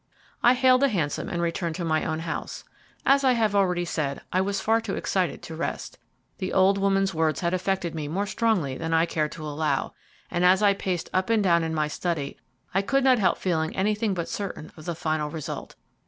[0.41, 2.63] I hailed a hansom and returned to my own house.
[3.05, 5.99] As I have already said, I was far too excited to rest.
[6.39, 9.93] The old woman's words had affected me more strongly than I cared to allow,
[10.31, 12.37] and as I paced up and down in my study,
[12.73, 15.75] I could not help feeling anything but certain of the final result.